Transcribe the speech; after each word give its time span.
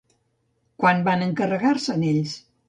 Quan 0.83 1.03
van 1.09 1.27
encarregar-se'n 1.27 2.09
ells? 2.11 2.35